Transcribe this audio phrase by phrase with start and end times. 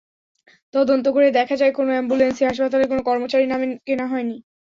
[0.73, 4.35] তদন্ত করে দেখা যায়, কোনো অ্যাম্বুলেন্সই হাসপাতালের কোনো কর্মচারীর নামে কেনা হয়নি।